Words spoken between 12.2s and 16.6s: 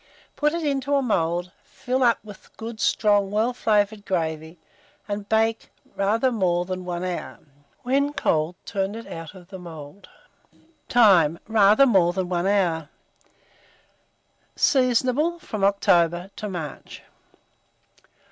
1 hour. Seasonable from October to